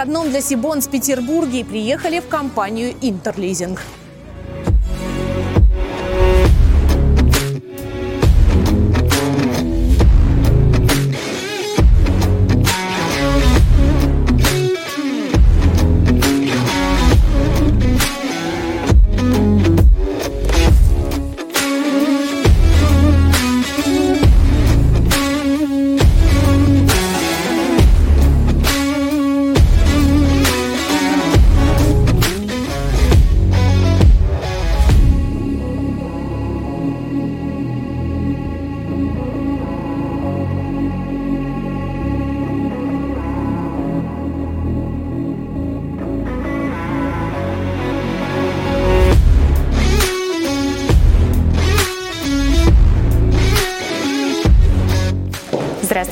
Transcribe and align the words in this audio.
родном 0.00 0.30
для 0.30 0.40
Сибонс 0.40 0.88
Петербурге 0.88 1.60
и 1.60 1.64
приехали 1.64 2.20
в 2.20 2.28
компанию 2.28 2.94
«Интерлизинг». 3.02 3.82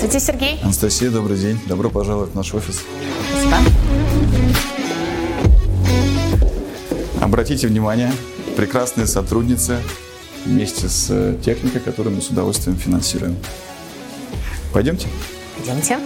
Здравствуйте, 0.09 0.39
Сергей. 0.41 0.61
Анастасия, 0.63 1.11
добрый 1.11 1.37
день. 1.37 1.61
Добро 1.67 1.91
пожаловать 1.91 2.31
в 2.31 2.35
наш 2.35 2.55
офис. 2.55 2.81
Спасибо. 3.31 3.57
Обратите 7.21 7.69
внимание, 7.69 8.11
прекрасные 8.57 9.07
сотрудницы 9.07 9.77
вместе 10.47 10.89
с 10.89 11.09
э, 11.11 11.37
техникой, 11.45 11.83
которую 11.83 12.17
мы 12.17 12.23
с 12.23 12.29
удовольствием 12.29 12.79
финансируем. 12.79 13.37
Пойдемте. 14.73 15.09
Идемте. 15.63 15.99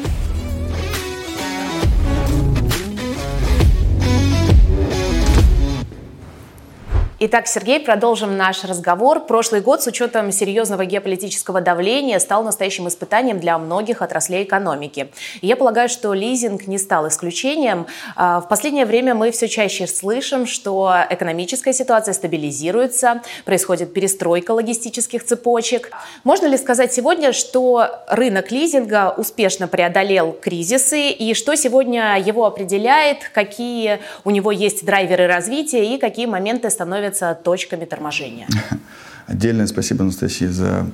Итак, 7.24 7.46
Сергей, 7.46 7.78
продолжим 7.78 8.36
наш 8.36 8.64
разговор. 8.64 9.20
Прошлый 9.20 9.60
год 9.60 9.80
с 9.80 9.86
учетом 9.86 10.32
серьезного 10.32 10.84
геополитического 10.84 11.60
давления 11.60 12.18
стал 12.18 12.42
настоящим 12.42 12.88
испытанием 12.88 13.38
для 13.38 13.58
многих 13.58 14.02
отраслей 14.02 14.42
экономики. 14.42 15.08
И 15.40 15.46
я 15.46 15.54
полагаю, 15.54 15.88
что 15.88 16.14
лизинг 16.14 16.66
не 16.66 16.78
стал 16.78 17.06
исключением. 17.06 17.86
А, 18.16 18.40
в 18.40 18.48
последнее 18.48 18.86
время 18.86 19.14
мы 19.14 19.30
все 19.30 19.46
чаще 19.46 19.86
слышим, 19.86 20.48
что 20.48 20.92
экономическая 21.10 21.72
ситуация 21.72 22.12
стабилизируется, 22.12 23.22
происходит 23.44 23.94
перестройка 23.94 24.50
логистических 24.50 25.24
цепочек. 25.24 25.92
Можно 26.24 26.46
ли 26.46 26.56
сказать 26.56 26.92
сегодня, 26.92 27.32
что 27.32 27.86
рынок 28.08 28.50
лизинга 28.50 29.14
успешно 29.16 29.68
преодолел 29.68 30.32
кризисы 30.32 31.10
и 31.10 31.34
что 31.34 31.54
сегодня 31.54 32.18
его 32.18 32.46
определяет, 32.46 33.30
какие 33.32 34.00
у 34.24 34.30
него 34.30 34.50
есть 34.50 34.84
драйверы 34.84 35.28
развития 35.28 35.94
и 35.94 35.98
какие 35.98 36.26
моменты 36.26 36.68
становятся 36.68 37.11
являются 37.12 37.38
точками 37.42 37.84
торможения. 37.84 38.46
Отдельное 39.26 39.66
спасибо, 39.66 40.02
Анастасия, 40.02 40.50
за 40.50 40.86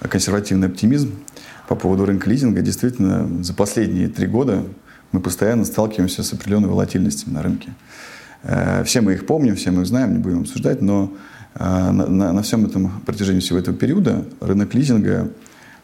консервативный 0.00 0.68
оптимизм 0.68 1.12
по 1.68 1.74
поводу 1.74 2.04
рынка 2.04 2.28
лизинга. 2.28 2.60
Действительно, 2.60 3.42
за 3.42 3.54
последние 3.54 4.08
три 4.08 4.26
года 4.26 4.64
мы 5.12 5.20
постоянно 5.20 5.64
сталкиваемся 5.64 6.22
с 6.22 6.32
определенной 6.32 6.68
волатильностью 6.68 7.32
на 7.32 7.42
рынке. 7.42 7.70
Э, 8.42 8.84
все 8.84 9.00
мы 9.00 9.14
их 9.14 9.26
помним, 9.26 9.56
все 9.56 9.70
мы 9.70 9.82
их 9.82 9.86
знаем, 9.86 10.12
не 10.12 10.18
будем 10.18 10.40
обсуждать, 10.40 10.82
но 10.82 11.12
э, 11.54 11.64
на, 11.64 12.06
на, 12.06 12.32
на 12.32 12.42
всем 12.42 12.66
этом 12.66 13.00
протяжении 13.06 13.40
всего 13.40 13.58
этого 13.58 13.76
периода 13.76 14.24
рынок 14.40 14.74
лизинга 14.74 15.30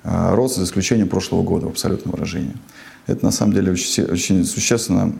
э, 0.04 0.34
рос 0.34 0.56
за 0.56 0.64
исключением 0.64 1.08
прошлого 1.08 1.42
года 1.42 1.66
в 1.66 1.70
абсолютном 1.70 2.12
выражении. 2.12 2.54
Это 3.06 3.24
на 3.24 3.32
самом 3.32 3.54
деле 3.54 3.72
очень, 3.72 4.04
очень 4.04 4.44
существенно 4.44 5.12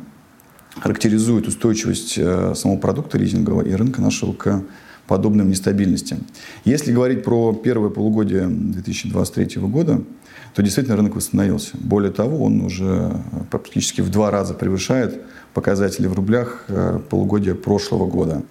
характеризует 0.80 1.46
устойчивость 1.46 2.14
э, 2.18 2.54
самого 2.56 2.78
продукта 2.78 3.18
лизингового 3.18 3.62
и 3.62 3.72
рынка 3.72 4.00
нашего 4.00 4.32
к 4.32 4.62
подобным 5.06 5.50
нестабильностям. 5.50 6.18
Если 6.64 6.92
говорить 6.92 7.24
про 7.24 7.52
первое 7.52 7.90
полугодие 7.90 8.46
2023 8.46 9.60
года, 9.62 10.02
то 10.54 10.62
действительно 10.62 10.96
рынок 10.96 11.16
восстановился. 11.16 11.72
Более 11.74 12.12
того, 12.12 12.44
он 12.44 12.60
уже 12.62 13.12
практически 13.50 14.00
в 14.00 14.10
два 14.10 14.30
раза 14.30 14.54
превышает 14.54 15.20
показатели 15.52 16.06
в 16.06 16.14
рублях 16.14 16.64
э, 16.68 17.00
полугодия 17.10 17.54
прошлого 17.54 18.06
года. 18.06 18.42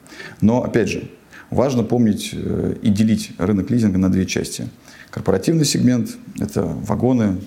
Но, 0.41 0.63
опять 0.63 0.89
же, 0.89 1.09
важно 1.49 1.83
помнить 1.83 2.31
э, 2.33 2.75
и 2.81 2.89
делить 2.89 3.31
рынок 3.37 3.69
лизинга 3.71 3.97
на 3.97 4.09
две 4.11 4.25
части. 4.25 4.67
Корпоративный 5.09 5.65
сегмент– 5.65 6.09
это 6.39 6.63
вагоны, 6.63 7.37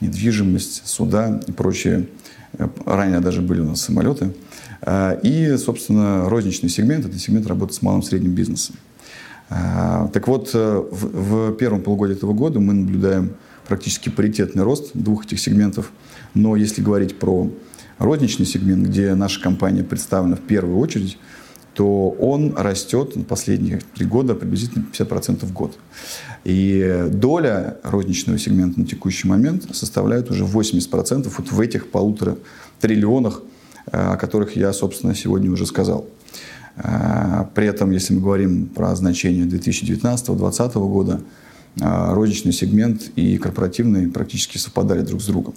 недвижимость, 0.00 0.86
суда 0.86 1.40
и 1.46 1.52
прочие 1.52 2.06
Ранее 2.86 3.20
даже 3.20 3.42
были 3.42 3.60
у 3.60 3.64
нас 3.64 3.80
самолеты. 3.80 4.34
А, 4.82 5.12
и, 5.22 5.56
собственно, 5.56 6.28
розничный 6.28 6.68
сегмент– 6.68 7.04
это 7.06 7.18
сегмент 7.18 7.46
работы 7.46 7.72
с 7.72 7.82
малым 7.82 8.00
и 8.00 8.04
средним 8.04 8.32
бизнесом. 8.32 8.76
А, 9.50 10.08
так 10.08 10.28
вот, 10.28 10.50
э, 10.54 10.82
в, 10.90 11.50
в 11.50 11.56
первом 11.56 11.82
полугодии 11.82 12.14
этого 12.14 12.32
года 12.32 12.60
мы 12.60 12.72
наблюдаем 12.72 13.34
практически 13.66 14.08
паритетный 14.08 14.62
рост 14.62 14.90
двух 14.94 15.26
этих 15.26 15.40
сегментов. 15.40 15.92
Но 16.34 16.56
если 16.56 16.82
говорить 16.82 17.18
про 17.18 17.50
розничный 17.98 18.46
сегмент, 18.46 18.86
где 18.86 19.14
наша 19.14 19.40
компания 19.40 19.84
представлена 19.84 20.36
в 20.36 20.40
первую 20.40 20.78
очередь, 20.78 21.18
то 21.74 22.10
он 22.10 22.54
растет 22.56 23.16
на 23.16 23.24
последние 23.24 23.80
три 23.94 24.06
года 24.06 24.34
приблизительно 24.34 24.86
50% 24.92 25.44
в 25.44 25.52
год. 25.52 25.76
И 26.44 27.08
доля 27.10 27.78
розничного 27.82 28.38
сегмента 28.38 28.78
на 28.80 28.86
текущий 28.86 29.26
момент 29.26 29.74
составляет 29.74 30.30
уже 30.30 30.44
80% 30.44 31.32
вот 31.36 31.52
в 31.52 31.60
этих 31.60 31.90
полутора 31.90 32.38
триллионах, 32.80 33.42
э, 33.86 33.90
о 33.96 34.16
которых 34.16 34.56
я, 34.56 34.72
собственно, 34.72 35.14
сегодня 35.14 35.50
уже 35.50 35.66
сказал. 35.66 36.06
Э, 36.76 37.46
при 37.54 37.66
этом, 37.66 37.90
если 37.90 38.14
мы 38.14 38.20
говорим 38.20 38.66
про 38.66 38.94
значение 38.94 39.44
2019-2020 39.44 40.88
года, 40.88 41.20
э, 41.80 42.14
розничный 42.14 42.52
сегмент 42.52 43.10
и 43.16 43.36
корпоративный 43.36 44.08
практически 44.08 44.58
совпадали 44.58 45.02
друг 45.02 45.20
с 45.22 45.26
другом. 45.26 45.54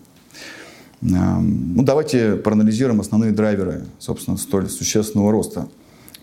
Ну, 1.00 1.84
давайте 1.84 2.38
проанализируем 2.38 3.02
основные 3.02 3.32
драйверы, 3.32 3.86
собственно, 4.00 4.36
столь 4.36 4.68
существенного 4.68 5.32
роста– 5.32 5.68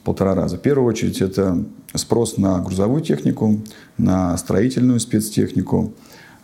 полтора 0.05 0.35
раза. 0.35 0.57
В 0.57 0.61
первую 0.61 0.87
очередь 0.89 1.21
это 1.21 1.65
спрос 1.95 2.37
на 2.37 2.61
грузовую 2.61 3.03
технику, 3.03 3.61
на 3.99 4.37
строительную 4.37 5.01
спецтехнику, 5.01 5.95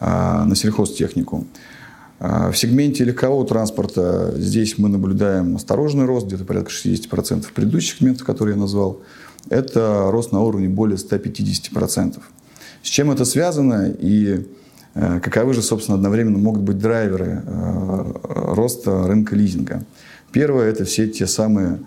а, 0.01 0.45
на 0.45 0.57
сельхозтехнику. 0.57 1.47
А, 2.19 2.51
в 2.51 2.59
сегменте 2.59 3.05
легкового 3.05 3.47
транспорта 3.47 4.35
здесь 4.37 4.79
мы 4.79 4.89
наблюдаем 4.89 5.57
осторожный 5.57 6.07
рост, 6.07 6.27
где-то 6.27 6.45
порядка 6.45 6.71
60% 6.71 7.43
в 7.43 7.53
предыдущих 7.53 7.99
сегментах, 7.99 8.27
которые 8.27 8.55
я 8.55 8.61
назвал. 8.61 9.01
Это 9.49 10.09
рост 10.11 10.33
на 10.33 10.41
уровне 10.41 10.69
более 10.69 10.97
150%. 10.97 12.19
С 12.83 12.89
чем 12.89 13.11
это 13.11 13.25
связано 13.25 13.91
и 13.99 14.47
э, 14.95 15.21
каковы 15.21 15.55
же, 15.55 15.63
собственно, 15.63 15.97
одновременно 15.97 16.39
могут 16.39 16.63
быть 16.63 16.79
драйверы 16.79 17.43
э, 17.45 18.13
роста 18.23 19.07
рынка 19.07 19.37
лизинга? 19.37 19.85
Первое– 20.33 20.71
это 20.71 20.85
все 20.85 21.09
те 21.09 21.27
самые 21.27 21.81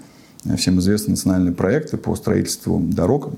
всем 0.58 0.80
известны 0.80 1.12
национальные 1.12 1.54
проекты 1.54 1.98
по 1.98 2.16
строительству 2.16 2.80
дорог, 2.80 3.34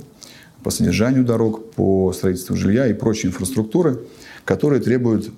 по 0.64 0.72
содержанию 0.72 1.24
дорог, 1.24 1.72
по 1.74 2.12
строительству 2.12 2.56
жилья 2.56 2.88
и 2.88 2.94
прочей 2.94 3.28
инфраструктуры, 3.28 4.00
которые 4.46 4.82
требуют 4.82 5.32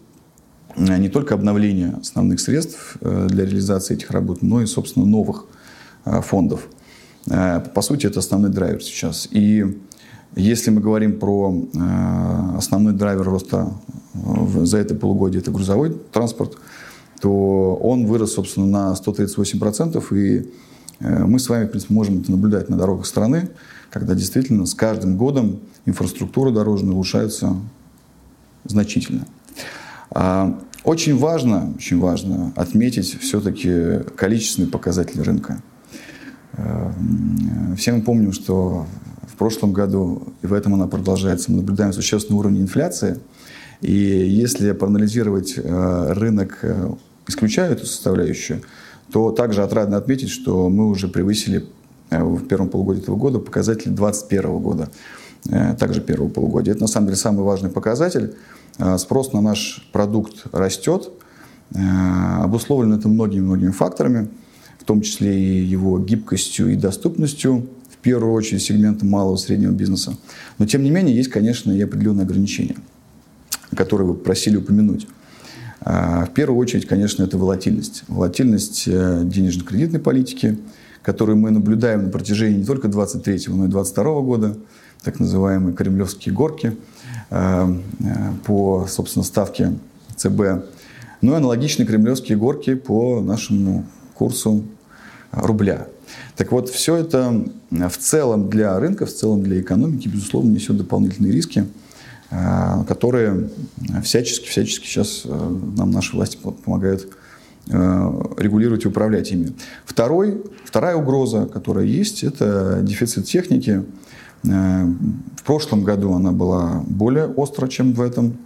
э, 0.78 0.98
не 0.98 1.10
только 1.10 1.34
обновления 1.34 1.98
основных 2.00 2.40
средств 2.40 2.96
э, 3.02 3.28
для 3.30 3.44
реализации 3.44 3.96
этих 3.96 4.12
работ, 4.12 4.42
но 4.42 4.62
и, 4.62 4.66
собственно, 4.66 5.06
новых 5.06 5.46
э, 6.06 6.22
фондов. 6.22 6.68
По 7.26 7.82
сути, 7.82 8.08
это 8.08 8.20
основной 8.20 8.52
драйвер 8.52 8.82
сейчас. 8.82 9.28
И 9.32 9.66
если 10.38 10.72
мы 10.72 10.80
говорим 10.80 11.20
про 11.20 11.54
основной 12.56 12.94
драйвер 12.94 13.26
роста 13.26 13.74
за 14.62 14.78
это 14.78 14.96
полугодие, 14.96 15.42
это 15.42 15.52
грузовой 15.52 15.94
транспорт, 16.14 16.58
то 17.20 17.76
он 17.84 18.06
вырос, 18.06 18.36
собственно, 18.36 18.66
на 18.66 18.94
138%, 18.94 20.18
и 20.18 20.50
мы 21.00 21.40
с 21.40 21.50
вами, 21.50 21.66
в 21.66 21.70
принципе, 21.70 21.94
можем 21.94 22.22
это 22.22 22.32
наблюдать 22.32 22.70
на 22.70 22.78
дорогах 22.78 23.06
страны, 23.06 23.50
когда 23.90 24.16
действительно 24.16 24.66
с 24.66 24.74
каждым 24.74 25.18
годом 25.18 25.60
инфраструктура 25.86 26.52
дорожная 26.52 26.94
улучшается 26.94 27.56
значительно. 28.66 29.26
А, 30.12 30.60
очень 30.84 31.18
важно, 31.18 31.74
очень 31.76 32.00
важно 32.00 32.54
отметить 32.56 33.20
все-таки 33.20 34.00
количественные 34.16 34.70
показатели 34.70 35.22
рынка. 35.22 35.62
Э, 36.54 36.92
все 37.76 37.92
мы 37.92 38.02
помним, 38.02 38.32
что 38.32 38.86
в 39.24 39.36
прошлом 39.36 39.74
году, 39.74 40.34
и 40.42 40.48
в 40.48 40.54
этом 40.54 40.74
она 40.74 40.88
продолжается, 40.88 41.52
мы 41.52 41.58
наблюдаем 41.58 41.94
существенный 41.94 42.40
уровень 42.40 42.62
инфляции. 42.62 43.20
И 43.82 43.92
если 43.92 44.72
проанализировать 44.72 45.56
э, 45.58 46.14
рынок 46.14 46.64
исключаю 47.28 47.74
эту 47.74 47.86
составляющую, 47.86 48.62
то 49.12 49.32
также 49.32 49.64
отрадно 49.64 49.98
отметить, 49.98 50.30
что 50.30 50.70
мы 50.70 50.88
уже 50.88 51.08
превысили 51.08 51.66
э, 52.10 52.24
в 52.24 52.46
первом 52.48 52.70
полугодии 52.70 53.02
этого 53.02 53.16
года 53.16 53.40
показатели 53.40 53.90
2021 53.90 54.60
года, 54.60 54.90
э, 55.50 55.76
также 55.76 56.02
первого 56.02 56.30
полугодия. 56.30 56.74
Это 56.74 56.82
на 56.82 56.88
самом 56.88 57.08
деле 57.08 57.18
самый 57.18 57.44
важный 57.44 57.70
показатель. 57.70 58.36
Э, 58.78 58.98
спрос 58.98 59.34
на 59.34 59.42
наш 59.42 59.88
продукт 59.92 60.46
растет, 60.52 61.12
обусловлено 61.74 62.96
это 62.96 63.10
многими-многими 63.10 63.72
факторами, 63.72 64.30
в 64.80 64.86
том 64.86 65.02
числе 65.02 65.38
и 65.38 65.66
его 65.66 66.00
гибкостью 66.00 66.72
и 66.72 66.78
доступностью, 66.78 67.68
в 67.92 67.98
первую 67.98 68.32
очередь 68.32 68.62
сегмента 68.62 69.06
малого 69.06 69.36
и 69.36 69.40
среднего 69.40 69.72
бизнеса. 69.72 70.16
Но 70.60 70.66
тем 70.66 70.82
не 70.82 70.92
менее 70.92 71.14
есть, 71.14 71.30
конечно, 71.30 71.74
и 71.74 71.82
определенные 71.82 72.24
ограничения, 72.24 72.78
которые 73.76 74.08
вы 74.08 74.14
просили 74.14 74.56
упомянуть. 74.56 75.08
А, 75.82 76.26
в 76.26 76.32
первую 76.32 76.60
очередь, 76.60 76.88
конечно, 76.88 77.24
это 77.24 77.38
волатильность. 77.38 78.04
Волатильность 78.08 78.84
э, 78.88 79.22
денежно-кредитной 79.24 80.00
политики, 80.00 80.58
которую 81.04 81.38
мы 81.38 81.52
наблюдаем 81.52 82.06
на 82.06 82.10
протяжении 82.10 82.58
не 82.60 82.66
только 82.66 82.88
23 82.88 83.46
но 83.48 83.66
и 83.66 83.68
22 83.68 84.22
года, 84.22 84.58
так 85.04 85.20
называемые 85.20 85.76
кремлевские 85.76 86.34
горки 86.34 86.76
э, 87.30 87.80
э, 88.00 88.14
по, 88.46 88.88
собственно, 88.90 89.24
ставке 89.24 89.74
ЦБ, 90.16 90.66
но 91.22 91.34
и 91.34 91.36
аналогичные 91.36 91.86
кремлевские 91.86 92.38
горки 92.38 92.76
по 92.76 93.22
нашему 93.22 93.86
курсу 94.16 94.64
рубля. 95.32 95.88
Так 96.36 96.52
вот, 96.52 96.70
все 96.70 96.96
это 96.96 97.44
в 97.70 97.98
целом 97.98 98.50
для 98.50 98.80
рынка, 98.80 99.06
в 99.06 99.14
целом 99.14 99.44
для 99.44 99.62
экономики, 99.62 100.08
безусловно, 100.08 100.52
несет 100.52 100.78
дополнительные 100.78 101.32
риски– 101.32 101.66
которые 102.30 103.50
всячески, 104.04 104.48
всячески 104.50 104.86
сейчас 104.86 105.22
э, 105.24 105.60
нам 105.78 105.92
наши 105.92 106.14
власти 106.14 106.38
помогают 106.38 107.08
э, 107.70 107.74
регулировать 108.38 108.84
и 108.84 108.88
управлять 108.90 109.32
ими. 109.32 109.54
Второй, 109.86 110.44
вторая 110.66 110.98
угроза, 110.98 111.46
которая 111.46 111.86
есть, 111.86 112.24
это 112.24 112.80
дефицит 112.82 113.26
техники. 113.26 113.86
В 114.44 115.44
прошлом 115.46 115.84
году 115.84 116.14
она 116.14 116.32
была 116.32 116.84
более 116.86 117.28
остра, 117.28 117.68
чем 117.68 117.94
в 117.94 118.02
этом. 118.02 118.38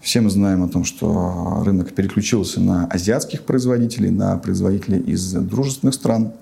Все 0.00 0.20
мы 0.20 0.30
знаем 0.30 0.62
о 0.62 0.68
том, 0.68 0.84
что 0.84 1.62
рынок 1.64 1.92
переключился 1.92 2.60
на 2.60 2.86
азиатских 2.86 3.42
производителей, 3.42 4.10
на 4.10 4.36
производителей 4.36 5.00
из 5.00 5.32
дружественных 5.32 5.94
стран. 5.94 6.32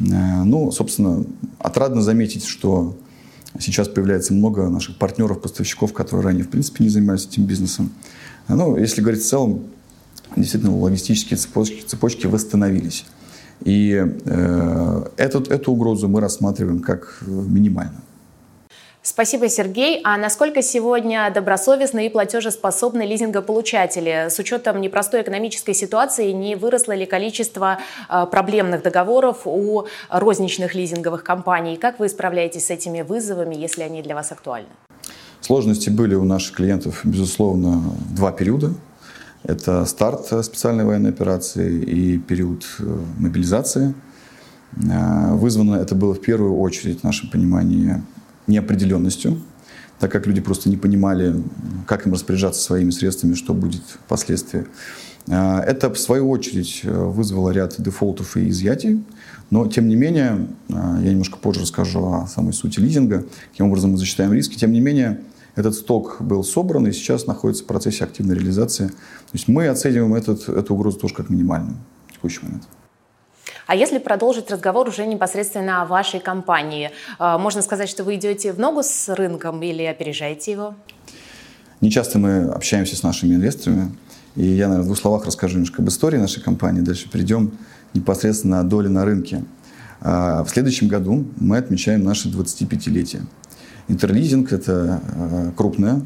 Ну, 0.00 0.72
собственно, 0.72 1.24
отрадно 1.58 2.02
заметить, 2.02 2.44
что 2.44 2.96
Сейчас 3.60 3.88
появляется 3.88 4.32
много 4.32 4.68
наших 4.68 4.96
партнеров, 4.96 5.40
поставщиков, 5.40 5.92
которые 5.92 6.24
ранее, 6.24 6.44
в 6.44 6.48
принципе, 6.48 6.84
не 6.84 6.90
занимались 6.90 7.26
этим 7.26 7.44
бизнесом. 7.44 7.90
Ну, 8.48 8.76
если 8.76 9.00
говорить 9.00 9.22
в 9.22 9.26
целом, 9.26 9.64
действительно, 10.36 10.76
логистические 10.76 11.36
цепочки, 11.36 11.82
цепочки 11.86 12.26
восстановились. 12.26 13.04
И 13.64 14.04
э, 14.24 15.04
эту, 15.16 15.40
эту 15.42 15.72
угрозу 15.72 16.08
мы 16.08 16.20
рассматриваем 16.20 16.80
как 16.80 17.22
минимальную. 17.26 18.02
Спасибо, 19.08 19.48
Сергей. 19.48 20.00
А 20.02 20.16
насколько 20.16 20.62
сегодня 20.62 21.30
добросовестны 21.32 22.06
и 22.06 22.08
платежеспособны 22.08 23.06
лизингополучатели? 23.06 24.26
С 24.28 24.38
учетом 24.40 24.80
непростой 24.80 25.22
экономической 25.22 25.74
ситуации, 25.74 26.32
не 26.32 26.56
выросло 26.56 26.90
ли 26.90 27.06
количество 27.06 27.78
а, 28.08 28.26
проблемных 28.26 28.82
договоров 28.82 29.42
у 29.44 29.86
розничных 30.10 30.74
лизинговых 30.74 31.22
компаний? 31.22 31.76
Как 31.76 32.00
вы 32.00 32.08
справляетесь 32.08 32.66
с 32.66 32.70
этими 32.70 33.02
вызовами, 33.02 33.54
если 33.54 33.82
они 33.82 34.02
для 34.02 34.16
вас 34.16 34.32
актуальны? 34.32 34.70
Сложности 35.40 35.88
были 35.88 36.16
у 36.16 36.24
наших 36.24 36.56
клиентов, 36.56 37.02
безусловно, 37.04 37.80
два 38.10 38.32
периода. 38.32 38.74
Это 39.44 39.84
старт 39.86 40.26
специальной 40.44 40.84
военной 40.84 41.10
операции 41.10 41.80
и 41.80 42.18
период 42.18 42.66
э, 42.80 42.82
мобилизации. 43.20 43.94
Э, 44.82 45.32
вызвано 45.34 45.76
это 45.76 45.94
было 45.94 46.12
в 46.12 46.20
первую 46.20 46.58
очередь, 46.58 47.02
в 47.02 47.04
нашем 47.04 47.30
понимании, 47.30 48.02
неопределенностью, 48.46 49.40
так 49.98 50.12
как 50.12 50.26
люди 50.26 50.40
просто 50.40 50.68
не 50.68 50.76
понимали, 50.76 51.42
как 51.86 52.06
им 52.06 52.12
распоряжаться 52.12 52.62
своими 52.62 52.90
средствами, 52.90 53.34
что 53.34 53.54
будет 53.54 53.82
впоследствии. 54.06 54.66
А, 55.28 55.60
это, 55.60 55.92
в 55.92 55.98
свою 55.98 56.30
очередь, 56.30 56.82
вызвало 56.84 57.50
ряд 57.50 57.74
дефолтов 57.78 58.36
и 58.36 58.48
изъятий, 58.48 59.02
но, 59.50 59.66
тем 59.66 59.88
не 59.88 59.96
менее, 59.96 60.48
а, 60.70 61.00
я 61.00 61.10
немножко 61.10 61.38
позже 61.38 61.62
расскажу 61.62 62.04
о 62.04 62.26
самой 62.26 62.52
сути 62.52 62.80
лизинга, 62.80 63.24
каким 63.50 63.66
образом 63.66 63.92
мы 63.92 63.98
засчитаем 63.98 64.32
риски, 64.32 64.56
тем 64.56 64.72
не 64.72 64.80
менее, 64.80 65.20
этот 65.56 65.74
сток 65.74 66.18
был 66.20 66.44
собран 66.44 66.86
и 66.86 66.92
сейчас 66.92 67.26
находится 67.26 67.64
в 67.64 67.66
процессе 67.66 68.04
активной 68.04 68.34
реализации. 68.34 68.88
То 68.88 69.32
есть 69.32 69.48
мы 69.48 69.68
оцениваем 69.68 70.14
этот, 70.14 70.48
эту 70.50 70.74
угрозу 70.74 70.98
тоже 70.98 71.14
как 71.14 71.30
минимальную 71.30 71.78
в 72.08 72.12
текущий 72.12 72.44
момент. 72.44 72.64
А 73.66 73.74
если 73.74 73.98
продолжить 73.98 74.50
разговор 74.50 74.88
уже 74.88 75.06
непосредственно 75.06 75.82
о 75.82 75.86
вашей 75.86 76.20
компании, 76.20 76.90
э, 77.18 77.38
можно 77.38 77.62
сказать, 77.62 77.88
что 77.88 78.04
вы 78.04 78.14
идете 78.14 78.52
в 78.52 78.60
ногу 78.60 78.82
с 78.82 79.08
рынком 79.12 79.60
или 79.62 79.82
опережаете 79.82 80.52
его? 80.52 80.74
Не 81.80 81.90
часто 81.90 82.18
мы 82.18 82.44
общаемся 82.44 82.96
с 82.96 83.02
нашими 83.02 83.34
инвесторами. 83.34 83.92
И 84.36 84.44
я, 84.44 84.68
наверное, 84.68 84.82
в 84.82 84.86
двух 84.86 84.98
словах 84.98 85.26
расскажу 85.26 85.54
немножко 85.54 85.82
об 85.82 85.88
истории 85.88 86.18
нашей 86.18 86.42
компании. 86.42 86.80
Дальше 86.80 87.10
перейдем 87.10 87.58
непосредственно 87.94 88.62
на 88.62 88.68
доли 88.68 88.88
на 88.88 89.04
рынке. 89.04 89.44
А, 90.00 90.44
в 90.44 90.50
следующем 90.50 90.88
году 90.88 91.26
мы 91.36 91.56
отмечаем 91.56 92.04
наше 92.04 92.28
25-летие. 92.28 93.22
Интерлизинг– 93.88 94.52
это 94.52 95.00
э, 95.02 95.52
крупная, 95.56 96.02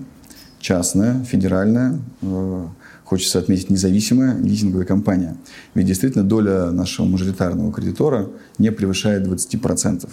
частная, 0.61 1.25
федеральная 1.25 1.99
э, 2.23 2.67
хочется 3.11 3.41
отметить, 3.41 3.71
независимая 3.71 4.39
лизинговая 4.39 4.87
компания. 4.87 5.37
Ведь 5.75 5.87
действительно 5.87 6.23
доля 6.23 6.71
нашего 6.71 7.07
мажоритарного 7.07 7.73
кредитора 7.73 8.29
не 8.59 8.71
превышает 8.71 9.27
20%. 9.27 10.09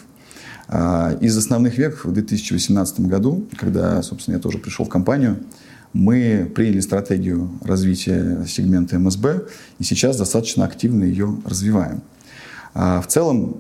А, 0.67 1.15
из 1.21 1.37
основных 1.37 1.77
век 1.77 2.03
в 2.03 2.11
2018 2.11 3.01
году, 3.01 3.47
когда, 3.55 4.01
собственно, 4.01 4.37
я 4.37 4.41
тоже 4.41 4.57
пришел 4.57 4.83
в 4.83 4.89
компанию, 4.89 5.37
мы 5.93 6.51
приняли 6.55 6.79
стратегию 6.79 7.51
развития 7.61 8.43
сегмента 8.47 8.97
МСБ 8.97 9.45
и 9.77 9.83
сейчас 9.83 10.17
достаточно 10.17 10.65
активно 10.65 11.03
ее 11.03 11.37
развиваем. 11.45 12.01
А, 12.73 12.99
в 13.01 13.05
целом, 13.05 13.57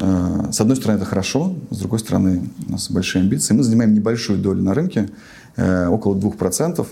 а, 0.00 0.52
с 0.52 0.60
одной 0.60 0.76
стороны, 0.76 0.98
это 0.98 1.04
хорошо, 1.04 1.56
с 1.70 1.78
другой 1.78 1.98
стороны, 1.98 2.48
у 2.68 2.72
нас 2.72 2.88
большие 2.92 3.22
амбиции. 3.22 3.54
Мы 3.54 3.64
занимаем 3.64 3.92
небольшую 3.92 4.38
долю 4.38 4.62
на 4.62 4.72
рынке, 4.72 5.08
э, 5.56 5.88
около 5.88 6.14
2%. 6.14 6.86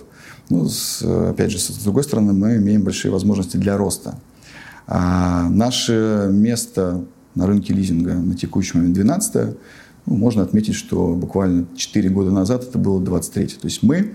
Ну, 0.49 0.69
с, 0.69 1.03
опять 1.03 1.51
же, 1.51 1.59
с 1.59 1.83
другой 1.83 2.05
стороны, 2.05 2.33
мы 2.33 2.57
имеем 2.57 2.83
большие 2.83 3.11
возможности 3.11 3.57
для 3.57 3.77
роста. 3.77 4.19
А 4.87 5.49
наше 5.49 6.29
место 6.31 7.05
на 7.35 7.47
рынке 7.47 7.75
лизинга 7.75 8.15
на 8.15 8.37
текущий 8.37 8.79
момент 8.79 8.95
12 8.95 9.57
ну, 10.07 10.15
можно 10.15 10.43
отметить, 10.43 10.75
что 10.75 11.15
буквально 11.15 11.67
4 11.77 12.09
года 12.11 12.31
назад 12.31 12.63
это 12.63 12.79
было 12.79 13.01
23 13.01 13.47
То 13.47 13.67
есть 13.67 13.83
мы, 13.83 14.15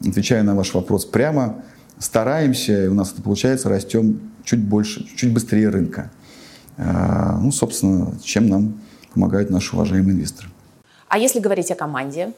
отвечая 0.00 0.42
на 0.42 0.56
ваш 0.56 0.74
вопрос 0.74 1.04
прямо, 1.04 1.62
стараемся, 1.98 2.84
и 2.84 2.88
у 2.88 2.94
нас 2.94 3.12
это 3.12 3.22
получается, 3.22 3.68
растем 3.68 4.20
чуть 4.44 4.60
больше, 4.60 5.06
чуть 5.16 5.32
быстрее 5.32 5.68
рынка. 5.68 6.10
А, 6.76 7.38
ну, 7.40 7.52
собственно, 7.52 8.12
чем 8.22 8.48
нам 8.48 8.80
помогают 9.12 9.50
наши 9.50 9.74
уважаемые 9.74 10.14
инвесторы. 10.14 10.48
А 11.08 11.18
если 11.18 11.40
говорить 11.40 11.70
о 11.70 11.74
команде? 11.74 12.32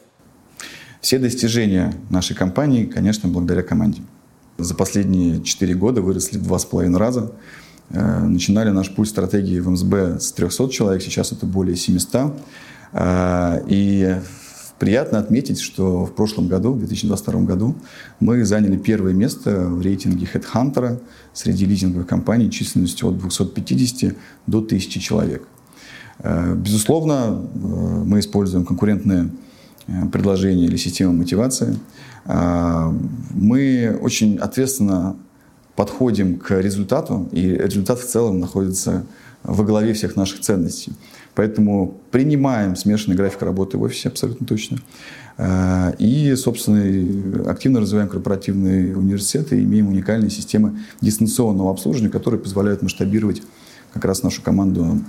Все 1.01 1.17
достижения 1.17 1.93
нашей 2.11 2.35
компании, 2.35 2.85
конечно, 2.85 3.27
благодаря 3.27 3.63
команде. 3.63 4.03
За 4.59 4.75
последние 4.75 5.41
4 5.41 5.73
года 5.73 6.01
выросли 6.01 6.37
в 6.37 6.43
2,5 6.43 6.95
раза. 6.95 7.31
Э, 7.89 8.19
начинали 8.19 8.69
наш 8.69 8.93
путь 8.93 9.09
стратегии 9.09 9.59
в 9.59 9.69
МСБ 9.71 10.19
с 10.19 10.31
300 10.31 10.69
человек, 10.69 11.01
сейчас 11.01 11.31
это 11.31 11.47
более 11.47 11.75
700. 11.75 12.33
Э, 12.93 13.63
и 13.67 14.15
приятно 14.77 15.17
отметить, 15.17 15.59
что 15.59 16.05
в 16.05 16.13
прошлом 16.13 16.47
году, 16.47 16.73
в 16.73 16.77
2022 16.77 17.41
году, 17.41 17.75
мы 18.19 18.45
заняли 18.45 18.77
первое 18.77 19.13
место 19.13 19.65
в 19.69 19.81
рейтинге 19.81 20.27
HeadHunter 20.31 21.01
среди 21.33 21.65
лизинговых 21.65 22.05
компаний 22.05 22.51
численностью 22.51 23.09
от 23.09 23.17
250 23.17 24.15
до 24.45 24.59
1000 24.59 24.99
человек. 24.99 25.47
Э, 26.19 26.53
безусловно, 26.53 27.41
мы 28.05 28.19
используем 28.19 28.65
конкурентные 28.65 29.31
предложение 30.11 30.67
или 30.67 30.77
система 30.77 31.13
мотивации. 31.13 31.77
А, 32.25 32.93
мы 33.33 33.97
очень 34.01 34.37
ответственно 34.37 35.15
подходим 35.75 36.37
к 36.37 36.59
результату, 36.59 37.29
и 37.31 37.49
результат 37.49 37.99
в 37.99 38.07
целом 38.07 38.39
находится 38.39 39.05
во 39.43 39.63
главе 39.63 39.93
всех 39.93 40.15
наших 40.15 40.41
ценностей. 40.41 40.93
Поэтому 41.33 41.97
принимаем 42.11 42.75
смешанный 42.75 43.15
график 43.15 43.41
работы 43.41 43.77
в 43.77 43.81
офисе 43.81 44.09
абсолютно 44.09 44.45
точно. 44.45 44.77
А, 45.37 45.93
и, 45.97 46.35
собственно, 46.35 47.49
активно 47.49 47.79
развиваем 47.79 48.09
корпоративные 48.09 48.95
университеты 48.95 49.59
и 49.59 49.63
имеем 49.63 49.87
уникальные 49.87 50.29
системы 50.29 50.79
дистанционного 50.99 51.71
обслуживания, 51.71 52.11
которые 52.11 52.39
позволяют 52.39 52.81
масштабировать 52.81 53.41
как 53.93 54.05
раз 54.05 54.23
нашу 54.23 54.41
команду 54.41 55.01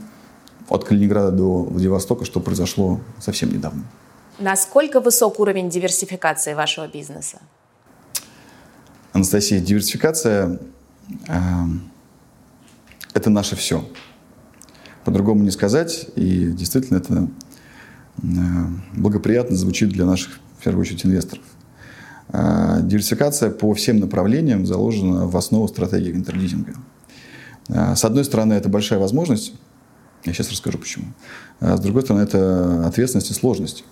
от 0.69 0.85
Калининграда 0.85 1.33
до 1.33 1.65
Владивостока, 1.65 2.25
что 2.25 2.41
произошло 2.41 3.01
совсем 3.21 3.53
недавно. 3.53 3.83
Насколько 4.39 5.01
высок 5.01 5.41
уровень 5.41 5.69
диверсификации 5.71 6.55
вашего 6.55 6.89
бизнеса? 6.89 7.39
Анастасия, 9.13 9.61
диверсификация 9.61 10.59
это 13.15 13.29
наше 13.29 13.57
все. 13.57 13.85
По-другому 15.05 15.43
не 15.43 15.51
сказать, 15.51 16.07
и 16.17 16.47
действительно 16.47 16.99
это 16.99 17.29
благоприятно 18.93 19.57
звучит 19.57 19.91
для 19.91 20.07
наших, 20.07 20.39
в 20.59 20.65
первую 20.65 20.83
очередь, 20.83 21.05
инвесторов. 21.05 21.45
Диверсификация 22.29 23.51
по 23.51 23.75
всем 23.75 23.99
направлениям 23.99 24.65
заложена 24.65 25.27
в 25.27 25.37
основу 25.37 25.69
стратегии 25.69 26.13
интерлизинга. 26.13 26.75
С 27.69 28.05
одной 28.05 28.25
стороны, 28.25 28.55
это 28.55 28.69
большая 28.69 28.99
возможность, 28.99 29.55
я 30.25 30.33
сейчас 30.33 30.51
расскажу 30.51 30.79
почему. 30.79 31.07
С 31.61 31.81
другой 31.81 32.03
стороны, 32.03 32.23
это 32.23 32.87
ответственность 32.87 33.31
и 33.31 33.35
сложность. 33.35 33.85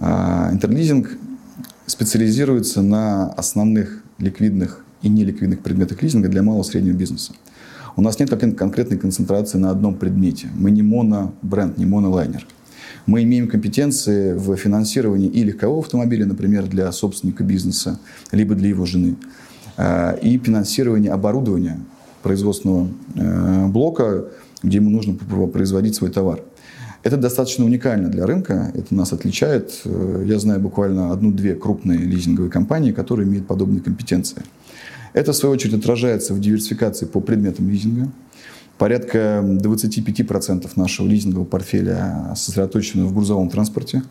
Интерлизинг 0.00 1.10
специализируется 1.86 2.80
на 2.80 3.30
основных 3.32 4.02
ликвидных 4.18 4.84
и 5.02 5.08
неликвидных 5.08 5.60
предметах 5.60 6.02
лизинга 6.02 6.28
для 6.28 6.42
малого 6.42 6.62
и 6.62 6.66
среднего 6.66 6.94
бизнеса. 6.94 7.32
У 7.96 8.02
нас 8.02 8.18
нет 8.18 8.30
конкретной 8.30 8.96
концентрации 8.96 9.58
на 9.58 9.70
одном 9.70 9.94
предмете. 9.94 10.48
Мы 10.54 10.70
не 10.70 10.82
монобренд, 10.82 11.76
не 11.76 11.86
монолайнер. 11.86 12.46
Мы 13.06 13.24
имеем 13.24 13.48
компетенции 13.48 14.32
в 14.34 14.56
финансировании 14.56 15.28
и 15.28 15.42
легкового 15.44 15.80
автомобиля, 15.80 16.26
например, 16.26 16.66
для 16.66 16.90
собственника 16.92 17.44
бизнеса, 17.44 17.98
либо 18.30 18.54
для 18.54 18.68
его 18.68 18.86
жены, 18.86 19.16
э, 19.76 20.18
и 20.22 20.38
финансирование 20.38 21.12
оборудования 21.12 21.78
производственного 22.22 22.88
э, 23.16 23.66
блока, 23.66 24.26
где 24.62 24.78
ему 24.78 24.90
нужно 24.90 25.14
производить 25.14 25.94
свой 25.94 26.10
товар. 26.10 26.40
Это 27.02 27.16
достаточно 27.16 27.64
уникально 27.64 28.10
для 28.10 28.26
рынка, 28.26 28.72
это 28.74 28.94
нас 28.94 29.12
отличает. 29.12 29.80
Э, 29.84 30.22
я 30.26 30.38
знаю 30.38 30.60
буквально 30.60 31.12
одну-две 31.12 31.54
крупные 31.54 31.98
лизинговые 31.98 32.50
компании, 32.50 32.92
которые 32.92 33.26
имеют 33.26 33.46
подобные 33.46 33.80
компетенции. 33.80 34.42
Это, 35.14 35.32
в 35.32 35.36
свою 35.36 35.54
очередь, 35.54 35.74
отражается 35.74 36.34
в 36.34 36.40
диверсификации 36.40 37.06
по 37.06 37.20
предметам 37.20 37.70
лизинга. 37.70 38.10
Порядка 38.76 39.42
25% 39.42 40.70
нашего 40.76 41.06
лизингового 41.06 41.46
портфеля 41.46 42.32
сосредоточено 42.36 43.06
в 43.06 43.14
грузовом 43.14 43.48
транспорте, 43.48 44.02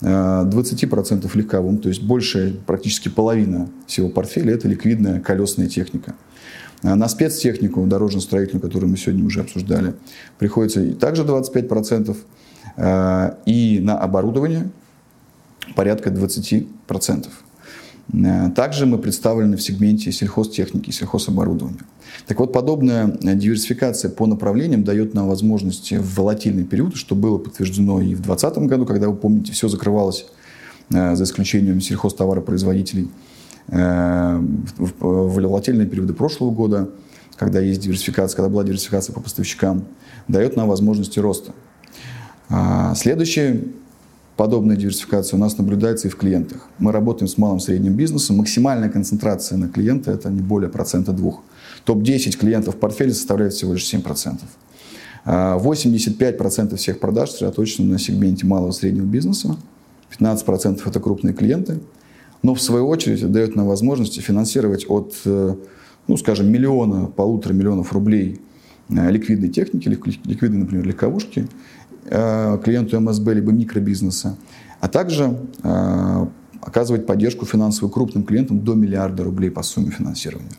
20% 0.00 1.26
э, 1.26 1.38
легковом, 1.38 1.78
то 1.78 1.88
есть 1.88 2.02
большая, 2.02 2.52
практически 2.52 3.08
половина 3.08 3.68
всего 3.86 4.08
портфеля– 4.08 4.54
это 4.54 4.68
ликвидная 4.68 5.20
колесная 5.20 5.66
техника. 5.66 6.14
Э, 6.82 6.94
на 6.94 7.08
спецтехнику, 7.08 7.86
дорожно-строительную, 7.86 8.62
которую 8.62 8.90
мы 8.90 8.96
сегодня 8.96 9.24
уже 9.24 9.40
обсуждали, 9.40 9.94
приходится 10.38 10.94
также 10.94 11.24
25%, 11.24 12.16
э, 12.76 13.30
и 13.46 13.80
на 13.82 13.98
оборудование 13.98 14.70
порядка 15.74 16.10
20%. 16.10 17.28
Э, 18.12 18.50
также 18.54 18.86
мы 18.86 18.98
представлены 18.98 19.56
в 19.56 19.62
сегменте 19.62 20.12
сельхозтехники, 20.12 20.90
сельхозоборудования. 20.90 21.80
Так 22.26 22.38
вот, 22.38 22.52
подобная 22.52 23.06
диверсификация 23.20 24.10
по 24.10 24.26
направлениям 24.26 24.84
дает 24.84 25.14
нам 25.14 25.28
возможности 25.28 25.94
в 25.94 26.16
волатильный 26.16 26.64
период, 26.64 26.96
что 26.96 27.14
было 27.14 27.38
подтверждено 27.38 28.00
и 28.00 28.14
в 28.14 28.22
2020 28.22 28.58
году, 28.68 28.86
когда, 28.86 29.08
вы 29.08 29.16
помните, 29.16 29.52
все 29.52 29.68
закрывалось 29.68 30.26
за 30.90 31.22
исключением 31.22 31.80
сельхозтоваропроизводителей– 31.80 33.10
волатильные 33.68 35.86
периоды 35.86 36.14
прошлого 36.14 36.50
года, 36.50 36.88
когда 37.36 37.60
есть 37.60 37.80
диверсификация, 37.80 38.36
когда 38.36 38.48
была 38.48 38.64
диверсификация 38.64 39.12
по 39.12 39.20
поставщикам, 39.20 39.84
дает 40.26 40.56
нам 40.56 40.68
возможности 40.68 41.18
роста. 41.18 41.52
А, 42.48 42.94
следующая 42.94 43.62
подобная 44.36 44.76
диверсификация 44.76 45.36
у 45.36 45.40
нас 45.40 45.58
наблюдается 45.58 46.08
и 46.08 46.10
в 46.10 46.16
клиентах. 46.16 46.66
Мы 46.78 46.92
работаем 46.92 47.28
с 47.28 47.36
малым 47.36 47.58
и 47.58 47.60
средним 47.60 47.94
бизнесом. 47.94 48.36
Максимальная 48.36 48.88
концентрация 48.88 49.58
на 49.58 49.68
клиента– 49.68 50.10
это 50.12 50.30
не 50.30 50.40
более 50.40 50.70
процента 50.70 51.12
двух. 51.12 51.42
Топ-10 51.84 52.38
клиентов 52.38 52.76
в 52.76 52.78
портфеле 52.78 53.12
составляет 53.12 53.52
всего 53.52 53.74
лишь 53.74 53.92
7%. 53.92 54.38
85% 55.26 56.72
а, 56.72 56.76
всех 56.76 57.00
продаж 57.00 57.30
сосредоточены 57.30 57.92
на 57.92 57.98
сегменте 57.98 58.46
малого 58.46 58.70
и 58.70 58.72
среднего 58.72 59.04
бизнеса. 59.04 59.56
15% 60.18 60.80
это 60.86 61.00
крупные 61.00 61.34
клиенты– 61.34 61.80
но 62.42 62.54
в 62.54 62.62
свою 62.62 62.88
очередь 62.88 63.30
дает 63.30 63.56
нам 63.56 63.66
возможность 63.66 64.20
финансировать 64.20 64.86
от, 64.88 65.14
э, 65.24 65.54
ну, 66.06 66.16
скажем, 66.16 66.50
миллиона, 66.50 67.06
полутора 67.06 67.52
миллионов 67.52 67.92
рублей 67.92 68.40
э, 68.88 69.10
ликвидной 69.10 69.48
техники, 69.48 69.88
ликвидной, 69.88 70.58
например, 70.58 70.86
легковушки, 70.86 71.48
э, 72.06 72.58
клиенту 72.64 73.00
МСБ 73.00 73.34
либо 73.34 73.52
микробизнеса, 73.52 74.36
а 74.80 74.88
также 74.88 75.36
оказывать 76.60 77.06
поддержку 77.06 77.46
финансовую 77.46 77.90
крупным 77.90 78.22
клиентам 78.24 78.60
до 78.60 78.74
миллиарда 78.74 79.24
рублей 79.24 79.50
по 79.50 79.62
сумме 79.62 79.90
финансирования. 79.90 80.52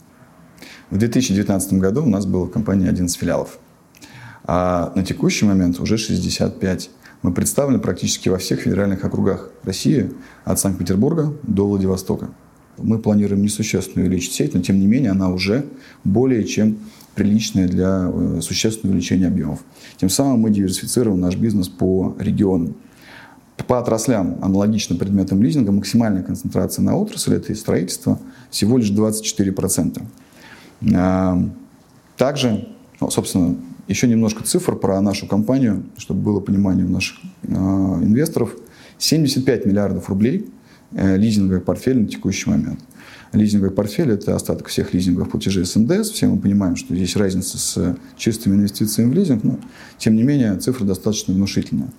В 0.90 0.98
2019 0.98 1.74
году 1.74 2.04
у 2.04 2.10
нас 2.10 2.26
была 2.26 2.46
в 2.46 2.50
компании 2.50 2.90
11 2.90 3.18
филиалов, 3.18 3.60
а 4.44 4.92
на 4.96 5.04
текущий 5.04 5.46
момент 5.46 5.80
уже 5.80 5.98
65 5.98 6.90
мы 7.22 7.34
представлены 7.34 7.80
практически 7.80 8.30
во 8.30 8.38
всех 8.38 8.62
федеральных 8.62 9.04
округах 9.04 9.50
России, 9.64 10.12
от 10.46 10.60
Санкт-Петербурга 10.60 11.34
до 11.44 11.68
Владивостока. 11.68 12.30
Мы 12.78 13.00
планируем 13.00 13.42
несущественную 13.42 14.08
увеличить 14.08 14.34
сеть, 14.34 14.54
но 14.54 14.62
тем 14.62 14.80
не 14.80 14.88
менее 14.88 15.12
она 15.12 15.30
уже 15.30 15.66
более 16.06 16.46
чем 16.46 16.78
приличная 17.16 17.68
для 17.68 18.10
э, 18.12 18.40
существенного 18.42 18.94
увеличения 18.94 19.28
объемов. 19.28 19.60
Тем 19.98 20.10
самым 20.10 20.40
мы 20.40 20.50
диверсифицируем 20.50 21.20
наш 21.20 21.36
бизнес 21.36 21.68
по 21.68 22.16
регионам. 22.20 22.76
По 23.68 23.80
отраслям, 23.80 24.38
аналогично 24.42 24.96
предметам 24.96 25.44
лизинга, 25.44 25.74
максимальная 25.74 26.24
концентрация 26.24 26.82
на 26.82 26.96
отрасль– 26.96 27.34
это 27.36 27.54
строительство 27.54 28.18
всего 28.50 28.78
лишь 28.78 28.92
24%. 28.92 30.02
Также, 32.16 32.68
ну, 33.02 33.12
собственно, 33.12 33.58
еще 33.90 34.08
немножко 34.08 34.44
цифр 34.44 34.76
про 34.76 35.02
нашу 35.02 35.28
компанию, 35.28 35.84
чтобы 35.98 36.22
было 36.22 36.40
понимание 36.40 36.86
у 36.86 36.90
наших 36.90 37.18
э, 37.42 37.54
инвесторов. 37.54 38.56
75 39.00 39.66
миллиардов 39.66 40.10
рублей 40.10 40.48
э, 40.92 41.18
лизинговый 41.18 41.60
портфель 41.60 42.00
на 42.00 42.08
текущий 42.08 42.50
момент. 42.50 42.80
Лизинговый 43.34 43.72
портфель– 43.72 44.12
это 44.12 44.36
остаток 44.36 44.68
всех 44.68 44.94
лизинговых 44.94 45.32
платежей 45.32 45.66
с 45.66 45.76
НДС. 45.76 46.12
Все 46.12 46.28
мы 46.28 46.38
понимаем, 46.38 46.76
что 46.76 46.96
здесь 46.96 47.16
разница 47.16 47.58
с 47.58 47.98
чистыми 48.16 48.56
инвестициями 48.56 49.12
в 49.12 49.14
лизинг, 49.14 49.44
но, 49.44 49.60
тем 49.98 50.16
не 50.16 50.24
менее, 50.24 50.56
цифра 50.58 50.86
достаточно 50.86 51.34
внушительная. 51.34 51.90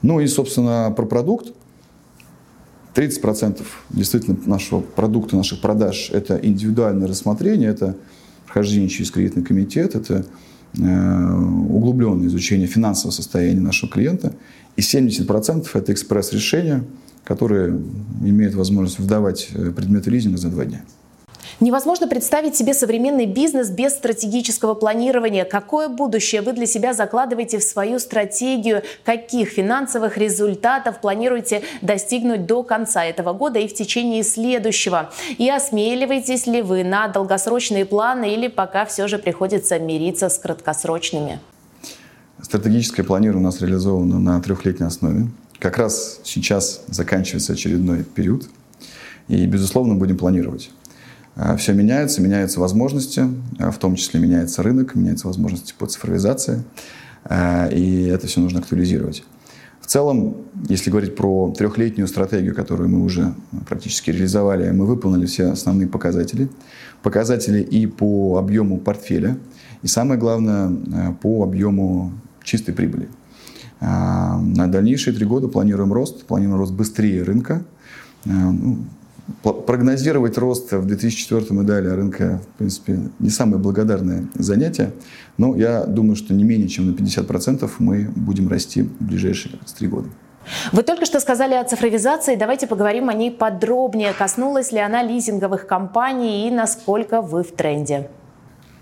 Ну 0.00 0.20
и, 0.20 0.26
собственно, 0.26 0.92
про 0.96 1.04
продукт. 1.04 1.52
30% 2.94 3.60
действительно 3.90 4.38
нашего 4.46 4.80
продукта, 4.80 5.36
наших 5.36 5.60
продаж– 5.60 6.10
это 6.12 6.38
индивидуальное 6.40 7.08
рассмотрение, 7.08 7.68
это 7.68 7.96
прохождение 8.46 8.88
через 8.88 9.10
кредитный 9.10 9.42
комитет, 9.42 9.96
это 9.96 10.24
углубленное 10.78 12.26
изучение 12.26 12.66
финансового 12.66 13.12
состояния 13.12 13.60
нашего 13.60 13.90
клиента. 13.90 14.34
И 14.76 14.80
70% 14.80 15.68
это 15.72 15.92
экспресс-решения, 15.92 16.84
которые 17.24 17.80
имеют 18.22 18.54
возможность 18.54 18.98
выдавать 18.98 19.48
э, 19.54 19.70
предметы 19.70 20.10
лизинга 20.10 20.36
за 20.36 20.48
два 20.50 20.64
дня. 20.64 20.84
Невозможно 21.60 22.08
представить 22.08 22.56
себе 22.56 22.74
современный 22.74 23.26
бизнес 23.26 23.70
без 23.70 23.92
стратегического 23.92 24.74
планирования. 24.74 25.44
Какое 25.44 25.88
будущее 25.88 26.42
вы 26.42 26.52
для 26.52 26.66
себя 26.66 26.94
закладываете 26.94 27.58
в 27.58 27.62
свою 27.62 27.98
стратегию? 27.98 28.82
Каких 29.04 29.50
финансовых 29.50 30.18
результатов 30.18 31.00
планируете 31.00 31.62
достигнуть 31.80 32.46
до 32.46 32.62
конца 32.64 33.04
этого 33.04 33.32
года 33.32 33.60
и 33.60 33.68
в 33.68 33.74
течение 33.74 34.24
следующего? 34.24 35.10
И 35.38 35.48
осмеливаетесь 35.48 36.46
ли 36.46 36.60
вы 36.60 36.82
на 36.82 37.08
долгосрочные 37.08 37.84
планы 37.84 38.34
или 38.34 38.48
пока 38.48 38.84
все 38.84 39.06
же 39.06 39.18
приходится 39.18 39.78
мириться 39.78 40.28
с 40.28 40.38
краткосрочными? 40.38 41.38
Стратегическое 42.42 43.04
планирование 43.04 43.46
у 43.46 43.50
нас 43.50 43.60
реализовано 43.60 44.18
на 44.18 44.40
трехлетней 44.40 44.86
основе. 44.86 45.28
Как 45.60 45.78
раз 45.78 46.20
сейчас 46.24 46.82
заканчивается 46.88 47.52
очередной 47.52 48.02
период. 48.02 48.48
И, 49.28 49.46
безусловно, 49.46 49.94
будем 49.94 50.18
планировать. 50.18 50.70
А, 51.36 51.56
все 51.56 51.72
меняется, 51.72 52.22
меняются 52.22 52.60
возможности, 52.60 53.24
а, 53.58 53.70
в 53.70 53.78
том 53.78 53.96
числе 53.96 54.20
меняется 54.20 54.62
рынок, 54.62 54.94
меняются 54.94 55.26
возможности 55.26 55.74
по 55.76 55.86
цифровизации, 55.86 56.62
а, 57.24 57.66
и 57.68 58.04
это 58.04 58.26
все 58.26 58.40
нужно 58.40 58.60
актуализировать. 58.60 59.24
В 59.80 59.86
целом, 59.86 60.36
если 60.68 60.90
говорить 60.90 61.14
про 61.14 61.52
трехлетнюю 61.56 62.08
стратегию, 62.08 62.54
которую 62.54 62.88
мы 62.88 63.04
уже 63.04 63.34
практически 63.68 64.10
реализовали, 64.10 64.70
мы 64.70 64.86
выполнили 64.86 65.26
все 65.26 65.50
основные 65.50 65.88
показатели. 65.88 66.48
Показатели 67.02 67.60
и 67.60 67.86
по 67.86 68.38
объему 68.38 68.78
портфеля, 68.78 69.36
и 69.82 69.86
самое 69.86 70.18
главное, 70.18 71.12
по 71.20 71.42
объему 71.42 72.12
чистой 72.42 72.72
прибыли. 72.72 73.10
На 73.80 74.68
дальнейшие 74.68 75.14
три 75.14 75.26
года 75.26 75.48
планируем 75.48 75.92
рост, 75.92 76.24
планируем 76.24 76.60
рост 76.60 76.72
быстрее 76.72 77.22
рынка. 77.22 77.62
Прогнозировать 79.42 80.36
рост 80.36 80.72
в 80.72 80.86
2004 80.86 81.60
и 81.60 81.64
далее 81.64 81.94
рынка, 81.94 82.40
в 82.54 82.58
принципе, 82.58 82.98
не 83.18 83.30
самое 83.30 83.58
благодарное 83.58 84.26
занятие. 84.34 84.92
Но 85.38 85.56
я 85.56 85.84
думаю, 85.84 86.16
что 86.16 86.34
не 86.34 86.44
менее 86.44 86.68
чем 86.68 86.90
на 86.90 86.94
50% 86.94 87.70
мы 87.78 88.10
будем 88.14 88.48
расти 88.48 88.82
в 88.82 89.02
ближайшие 89.02 89.58
три 89.78 89.88
года. 89.88 90.08
Вы 90.72 90.82
только 90.82 91.06
что 91.06 91.20
сказали 91.20 91.54
о 91.54 91.64
цифровизации. 91.64 92.36
Давайте 92.36 92.66
поговорим 92.66 93.08
о 93.08 93.14
ней 93.14 93.30
подробнее. 93.30 94.12
Коснулась 94.12 94.72
ли 94.72 94.78
она 94.78 95.02
лизинговых 95.02 95.66
компаний 95.66 96.48
и 96.48 96.50
насколько 96.50 97.22
вы 97.22 97.42
в 97.42 97.52
тренде? 97.52 98.08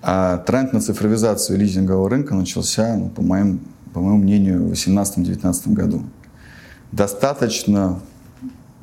А 0.03 0.39
тренд 0.39 0.73
на 0.73 0.81
цифровизацию 0.81 1.59
лизингового 1.59 2.11
рынка 2.11 2.35
начался, 2.35 2.97
ну, 2.97 3.09
по, 3.09 3.23
моим, 3.23 3.61
по 3.93 4.01
моему 4.01 4.19
мнению, 4.19 4.67
в 4.67 4.73
2018-2019 4.73 5.73
году. 5.73 6.03
Достаточно, 6.91 8.01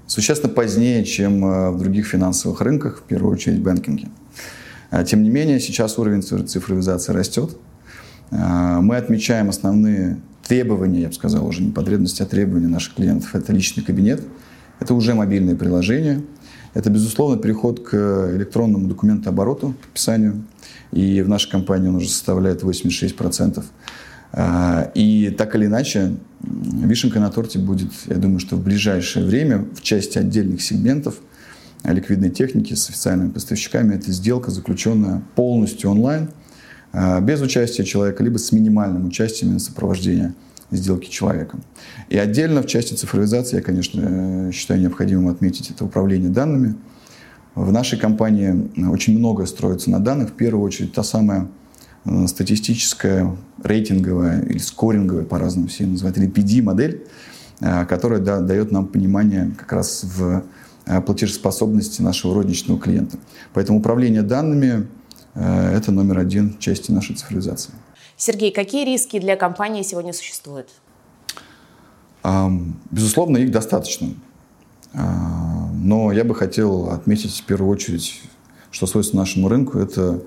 существенно 0.10 0.52
позднее, 0.52 1.06
чем 1.06 1.46
э, 1.46 1.70
в 1.70 1.78
других 1.78 2.08
финансовых 2.08 2.62
рынках, 2.62 3.00
в 3.00 3.04
первую 3.04 3.32
очередь 3.32 3.60
в 3.60 3.62
банкинге. 3.62 4.10
А, 4.90 5.04
тем 5.04 5.22
не 5.22 5.30
менее, 5.30 5.60
сейчас 5.60 5.98
уровень 6.00 6.24
цифровизации 6.24 7.14
растет. 7.14 7.56
А, 8.32 8.82
мы 8.82 8.98
отмечаем 8.98 9.50
основные 9.50 10.18
требования, 10.46 11.02
я 11.02 11.08
бы 11.10 11.14
сказал, 11.14 11.46
уже 11.46 11.62
не 11.62 11.72
потребности, 11.72 12.24
а 12.24 12.26
требования 12.26 12.68
наших 12.68 12.96
клиентов. 12.96 13.36
Это 13.36 13.54
личный 13.54 13.84
кабинет, 13.84 14.24
это 14.80 14.96
уже 14.96 15.14
мобильное 15.14 15.56
приложение, 15.56 16.24
это, 16.74 16.90
безусловно, 16.90 17.38
переход 17.40 17.88
к 17.88 18.32
электронному 18.36 18.88
документообороту, 18.88 19.76
подписанию. 19.80 20.44
И 20.92 21.22
в 21.22 21.30
нашей 21.30 21.52
компании 21.52 21.88
он 21.88 21.98
уже 21.98 22.10
составляет 22.10 22.64
86%. 22.64 23.64
А, 24.32 24.92
и 24.94 25.30
так 25.32 25.56
или 25.56 25.66
иначе, 25.66 26.16
вишенка 26.42 27.20
на 27.20 27.30
торте 27.30 27.60
будет, 27.60 27.92
я 28.06 28.16
думаю, 28.16 28.40
что 28.40 28.56
в 28.56 28.64
ближайшее 28.64 29.26
время 29.26 29.66
в 29.74 29.82
части 29.82 30.18
отдельных 30.18 30.62
сегментов 30.62 31.16
ликвидной 31.84 32.30
техники 32.30 32.74
с 32.74 32.90
официальными 32.90 33.32
поставщиками 33.32 33.96
это 33.96 34.12
сделка, 34.12 34.52
заключенная 34.52 35.24
полностью 35.36 35.90
онлайн, 35.90 36.30
а, 36.92 37.20
без 37.22 37.42
участия 37.42 37.84
человека, 37.84 38.24
либо 38.24 38.38
с 38.38 38.52
минимальным 38.52 39.08
участием 39.08 39.54
на 39.54 39.60
сопровождения 39.60 40.36
сделки 40.72 41.10
человеком. 41.10 41.64
И 42.10 42.18
отдельно 42.18 42.62
в 42.62 42.68
части 42.68 42.94
цифровизации 42.94 43.58
я, 43.58 43.62
конечно, 43.62 44.52
считаю 44.54 44.80
необходимым 44.82 45.30
отметить 45.30 45.72
это 45.72 45.86
управление 45.86 46.30
данными. 46.30 46.76
В 47.56 47.72
нашей 47.72 47.98
компании 47.98 48.70
очень 48.90 49.18
многое 49.18 49.48
строится 49.48 49.90
на 49.90 50.00
данных. 50.00 50.30
В 50.30 50.34
первую 50.34 50.64
очередь 50.64 50.94
та 50.94 51.04
самая 51.04 51.48
статистическая, 52.28 53.36
рейтинговая 53.64 54.42
или 54.42 54.58
скоринговая, 54.58 55.26
по-разному 55.26 55.68
все 55.68 55.86
называют, 55.86 56.18
или 56.18 56.28
PD-модель, 56.30 57.08
э, 57.60 57.86
которая 57.86 58.20
да, 58.20 58.40
дает 58.40 58.72
нам 58.72 58.88
понимание 58.88 59.52
как 59.58 59.72
раз 59.74 60.04
в 60.04 60.44
э, 60.86 61.02
платежеспособности 61.02 62.02
нашего 62.02 62.34
розничного 62.34 62.80
клиента. 62.80 63.18
Поэтому 63.54 63.80
управление 63.80 64.22
данными– 64.22 64.88
это 65.36 65.92
номер 65.92 66.18
один 66.18 66.54
в 66.54 66.60
части 66.60 66.92
нашей 66.92 67.16
цифровизации. 67.16 67.72
Сергей, 68.18 68.52
какие 68.52 68.84
риски 68.84 69.20
для 69.20 69.36
компании 69.38 69.84
сегодня 69.84 70.12
существуют? 70.12 70.70
Безусловно, 72.92 73.38
их 73.38 73.52
достаточно. 73.52 74.10
А, 74.94 75.70
но 75.74 76.12
я 76.12 76.24
бы 76.24 76.36
хотел 76.36 76.90
отметить 76.90 77.40
в 77.40 77.44
первую 77.44 77.72
очередь, 77.72 78.22
что 78.72 78.88
свойственно 78.88 79.22
нашему 79.22 79.48
рынку, 79.48 79.78
это 79.78 80.02
а, 80.12 80.22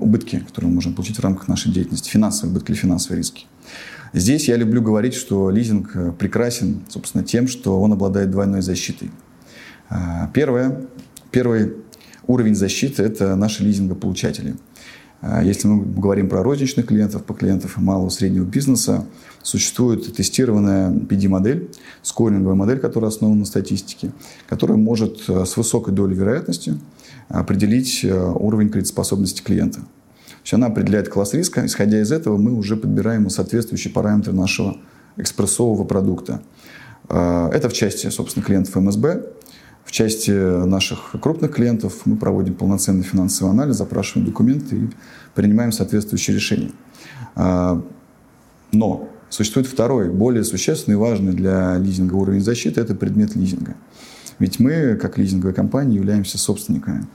убытки, 0.00 0.38
которые 0.38 0.68
мы 0.68 0.76
можем 0.76 0.94
получить 0.94 1.16
в 1.16 1.20
рамках 1.20 1.48
нашей 1.48 1.72
деятельности, 1.72 2.08
финансовые 2.08 2.52
убытки 2.52 2.70
или 2.70 2.78
финансовые 2.78 3.18
риски. 3.18 3.46
Здесь 4.12 4.48
я 4.48 4.56
люблю 4.56 4.82
говорить, 4.82 5.14
что 5.14 5.50
лизинг 5.50 5.96
э, 5.96 6.12
прекрасен, 6.12 6.82
собственно, 6.88 7.24
тем, 7.24 7.48
что 7.48 7.80
он 7.80 7.92
обладает 7.92 8.30
двойной 8.30 8.60
защитой. 8.60 9.10
А, 9.88 10.30
первое, 10.34 10.82
первый 11.30 11.76
уровень 12.26 12.54
защиты– 12.54 13.02
это 13.04 13.36
наши 13.36 13.64
лизингополучатели– 13.64 14.54
если 15.44 15.68
мы 15.68 15.84
говорим 15.84 16.28
про 16.28 16.42
розничных 16.42 16.86
клиентов, 16.86 17.22
по 17.22 17.32
клиентов 17.32 17.76
малого 17.76 18.08
и 18.08 18.10
среднего 18.10 18.44
бизнеса, 18.44 19.06
существует 19.40 20.12
тестированная 20.16 20.90
PD-модель, 20.90 21.70
скоринговая 22.02 22.56
модель, 22.56 22.80
которая 22.80 23.08
основана 23.08 23.40
на 23.40 23.44
статистике, 23.44 24.12
которая 24.48 24.76
может 24.78 25.22
э, 25.28 25.44
с 25.44 25.56
высокой 25.56 25.94
долей 25.94 26.16
вероятности 26.16 26.76
определить 27.32 28.04
э, 28.04 28.14
уровень 28.14 28.68
кредитоспособности 28.68 29.42
клиента. 29.42 29.80
То 29.80 30.44
есть 30.44 30.54
она 30.54 30.66
определяет 30.66 31.08
класс 31.08 31.34
риска. 31.34 31.64
Исходя 31.64 32.00
из 32.00 32.12
этого, 32.12 32.36
мы 32.36 32.52
уже 32.52 32.76
подбираем 32.76 33.28
соответствующие 33.30 33.92
параметры 33.92 34.32
нашего 34.32 34.76
экспрессового 35.16 35.84
продукта. 35.84 36.42
Э, 37.08 37.48
это 37.52 37.68
в 37.68 37.72
части, 37.72 38.08
собственно, 38.08 38.44
клиентов 38.44 38.74
МСБ. 38.76 39.26
В 39.84 39.90
части 39.90 40.30
наших 40.30 41.16
крупных 41.20 41.52
клиентов 41.52 42.02
мы 42.04 42.16
проводим 42.16 42.54
полноценный 42.54 43.02
финансовый 43.02 43.50
анализ, 43.50 43.76
запрашиваем 43.76 44.26
документы 44.26 44.76
и 44.76 44.90
принимаем 45.34 45.72
соответствующие 45.72 46.36
решения. 46.36 46.70
А, 47.34 47.82
но 48.70 49.08
существует 49.28 49.66
второй, 49.66 50.08
более 50.08 50.44
существенный 50.44 50.94
и 50.94 50.98
важный 50.98 51.32
для 51.32 51.76
лизинга 51.78 52.14
уровень 52.14 52.40
защиты– 52.40 52.80
это 52.82 52.94
предмет 52.94 53.34
лизинга. 53.34 53.74
Ведь 54.38 54.60
мы, 54.60 54.96
как 54.96 55.18
лизинговая 55.18 55.54
компания, 55.54 55.96
являемся 55.96 56.38
собственниками. 56.38 57.06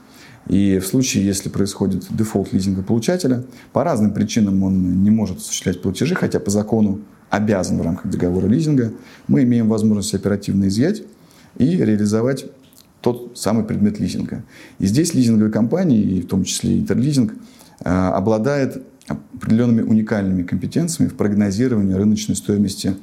И 0.48 0.78
в 0.78 0.86
случае, 0.86 1.26
если 1.26 1.48
происходит 1.48 2.06
дефолт 2.10 2.52
лизингополучателя, 2.52 3.44
по 3.72 3.84
разным 3.84 4.12
причинам 4.12 4.62
он 4.62 5.02
не 5.02 5.10
может 5.10 5.38
осуществлять 5.38 5.82
платежи, 5.82 6.14
хотя 6.14 6.40
по 6.40 6.50
закону 6.50 7.00
обязан 7.30 7.78
в 7.78 7.82
рамках 7.82 8.10
договора 8.10 8.46
лизинга, 8.46 8.92
мы 9.26 9.42
имеем 9.42 9.68
возможность 9.68 10.14
оперативно 10.14 10.68
изъять 10.68 11.02
и 11.58 11.76
реализовать 11.76 12.46
тот 13.00 13.38
самый 13.38 13.64
предмет 13.64 14.00
лизинга. 14.00 14.42
И 14.78 14.86
здесь 14.86 15.14
лизинговые 15.14 15.52
компании, 15.52 16.00
и 16.00 16.22
в 16.22 16.26
том 16.26 16.44
числе 16.44 16.78
Интерлизинг, 16.78 17.34
э, 17.84 17.90
обладает 17.90 18.82
определенными 19.06 19.82
уникальными 19.82 20.42
компетенциями 20.42 21.08
в 21.08 21.14
прогнозировании 21.14 21.94
рыночной 21.94 22.36
стоимости 22.36 22.96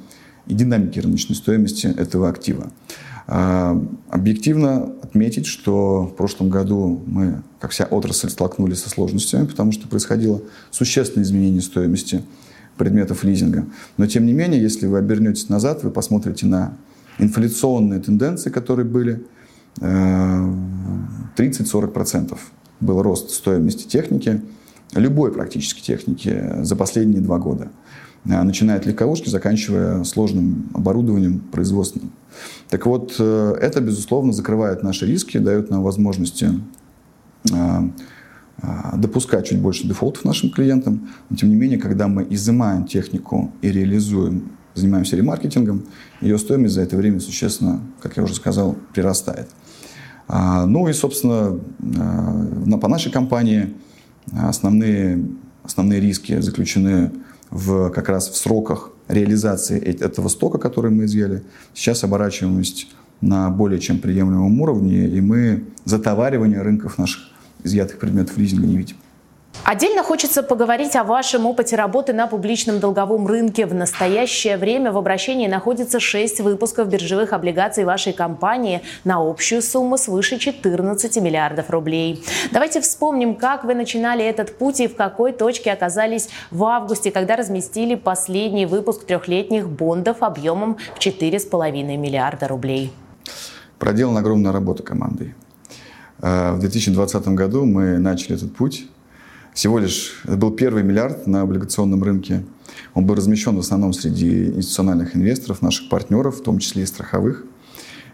и 0.46 0.54
динамики 0.54 0.98
рыночной 0.98 1.34
стоимости 1.34 1.86
этого 1.86 2.28
актива. 2.28 2.70
Э, 3.28 3.80
объективно 4.10 4.94
отметить, 5.02 5.46
что 5.46 6.04
в 6.04 6.16
прошлом 6.16 6.48
году 6.48 7.02
мы, 7.06 7.42
как 7.60 7.72
вся 7.72 7.84
отрасль, 7.84 8.30
столкнулись 8.30 8.82
со 8.82 8.90
сложностями, 8.90 9.46
потому 9.46 9.72
что 9.72 9.88
происходило 9.88 10.40
существенное 10.70 11.24
изменение 11.24 11.60
стоимости 11.60 12.22
предметов 12.76 13.24
лизинга. 13.24 13.66
Но 13.96 14.06
тем 14.06 14.26
не 14.26 14.32
менее, 14.32 14.60
если 14.60 14.86
вы 14.86 14.98
обернетесь 14.98 15.48
назад, 15.48 15.82
вы 15.82 15.90
посмотрите 15.90 16.46
на 16.46 16.76
инфляционные 17.18 18.00
тенденции, 18.00 18.50
которые 18.50 18.86
были, 18.86 19.24
30-40% 19.80 22.32
э, 22.32 22.36
был 22.80 23.02
рост 23.02 23.30
стоимости 23.30 23.86
техники, 23.86 24.40
любой 24.94 25.32
практически 25.32 25.82
техники 25.82 26.44
за 26.60 26.76
последние 26.76 27.20
два 27.20 27.38
года. 27.38 27.68
Э, 28.28 28.42
начиная 28.42 28.78
от 28.78 28.86
легковушки, 28.86 29.28
заканчивая 29.28 30.04
сложным 30.04 30.70
оборудованием 30.74 31.40
производственным. 31.40 32.12
Так 32.68 32.86
вот, 32.86 33.14
э, 33.18 33.56
это, 33.60 33.80
безусловно, 33.80 34.32
закрывает 34.32 34.82
наши 34.82 35.06
риски, 35.06 35.38
дает 35.38 35.70
нам 35.70 35.82
возможности 35.82 36.50
допускать 38.94 39.46
чуть 39.46 39.60
больше 39.60 39.86
дефолтов 39.86 40.24
нашим 40.24 40.50
клиентам. 40.50 41.10
Но, 41.28 41.36
тем 41.36 41.50
не 41.50 41.54
менее, 41.54 41.78
когда 41.78 42.08
мы 42.08 42.26
изымаем 42.28 42.86
технику 42.86 43.52
и 43.60 43.70
реализуем 43.70 44.50
занимаемся 44.76 45.16
ремаркетингом, 45.16 45.84
ее 46.20 46.38
стоимость 46.38 46.74
за 46.74 46.82
это 46.82 46.96
время 46.96 47.20
существенно, 47.20 47.80
как 48.00 48.16
я 48.16 48.22
уже 48.22 48.34
сказал, 48.34 48.76
прирастает. 48.92 49.48
А, 50.28 50.66
ну 50.66 50.88
и, 50.88 50.92
собственно, 50.92 51.58
а, 51.98 52.78
по 52.78 52.88
нашей 52.88 53.10
компании 53.10 53.74
основные, 54.32 55.24
основные 55.62 56.00
риски 56.00 56.40
заключены 56.40 57.08
в, 57.08 57.12
как 57.50 58.08
раз 58.08 58.28
в 58.28 58.36
сроках 58.36 58.90
реализации 59.08 59.78
этого 59.80 60.28
стока, 60.28 60.58
который 60.58 60.90
мы 60.90 61.04
изъяли. 61.04 61.42
Сейчас 61.74 62.04
оборачиваемость 62.04 62.88
на 63.20 63.50
более 63.50 63.80
чем 63.80 63.98
приемлемом 63.98 64.60
уровне, 64.60 65.08
и 65.08 65.20
мы 65.20 65.64
затоваривание 65.84 66.60
рынков 66.60 66.98
наших 66.98 67.22
изъятых 67.64 67.98
предметов 67.98 68.36
лизинга 68.36 68.66
не 68.66 68.76
видим. 68.76 68.96
Отдельно 69.64 70.02
хочется 70.02 70.42
поговорить 70.42 70.94
о 70.94 71.04
вашем 71.04 71.46
опыте 71.46 71.76
работы 71.76 72.12
на 72.12 72.26
публичном 72.26 72.78
долговом 72.78 73.26
рынке. 73.26 73.66
В 73.66 73.74
настоящее 73.74 74.56
время 74.56 74.92
в 74.92 74.96
обращении 74.96 75.48
находится 75.48 75.98
6 75.98 76.40
выпусков 76.40 76.88
биржевых 76.88 77.32
облигаций 77.32 77.84
вашей 77.84 78.12
компании 78.12 78.82
на 79.04 79.16
общую 79.18 79.62
сумму 79.62 79.96
свыше 79.96 80.38
14 80.38 81.16
миллиардов 81.20 81.70
рублей. 81.70 82.22
Давайте 82.52 82.80
вспомним, 82.80 83.34
как 83.34 83.64
вы 83.64 83.74
начинали 83.74 84.24
этот 84.24 84.56
путь 84.56 84.80
и 84.80 84.86
в 84.86 84.94
какой 84.94 85.32
точке 85.32 85.72
оказались 85.72 86.28
в 86.50 86.64
августе, 86.64 87.10
когда 87.10 87.36
разместили 87.36 87.96
последний 87.96 88.66
выпуск 88.66 89.04
трехлетних 89.04 89.68
бондов 89.68 90.22
объемом 90.22 90.76
в 90.94 90.98
4,5 90.98 91.96
миллиарда 91.96 92.48
рублей. 92.48 92.92
Проделана 93.78 94.20
огромная 94.20 94.52
работа 94.52 94.82
командой. 94.82 95.34
Э, 96.20 96.52
в 96.52 96.60
2020 96.60 97.28
году 97.28 97.64
мы 97.64 97.98
начали 97.98 98.36
этот 98.36 98.54
путь 98.54 98.86
всего 99.56 99.78
лишь 99.78 100.20
это 100.24 100.36
был 100.36 100.50
первый 100.50 100.82
миллиард 100.82 101.26
на 101.26 101.40
облигационном 101.40 102.02
рынке. 102.04 102.44
Он 102.92 103.06
был 103.06 103.14
размещен 103.14 103.56
в 103.56 103.60
основном 103.60 103.94
среди 103.94 104.48
институциональных 104.48 105.16
инвесторов, 105.16 105.62
наших 105.62 105.88
партнеров, 105.88 106.40
в 106.40 106.42
том 106.42 106.58
числе 106.58 106.82
и 106.82 106.86
страховых. 106.86 107.42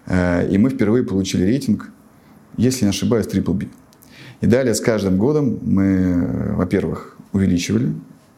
Э, 0.07 0.49
и 0.49 0.57
мы 0.57 0.71
впервые 0.71 1.03
получили 1.03 1.43
рейтинг, 1.43 1.91
если 2.57 2.85
не 2.85 2.91
ошибаюсь, 2.91 3.27
BBB. 3.27 3.69
И 4.41 4.47
далее 4.47 4.73
с 4.73 4.81
каждым 4.81 5.19
годом 5.19 5.59
мы, 5.63 5.85
э, 5.85 6.53
во-первых, 6.55 7.17
увеличивали 7.33 7.93